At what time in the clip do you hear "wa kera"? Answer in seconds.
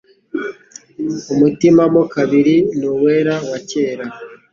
3.49-4.05